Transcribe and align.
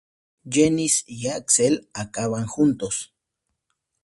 Janice 0.49 1.03
y 1.05 1.27
Axel 1.27 1.87
acaban 1.93 2.47
juntos. 2.47 3.13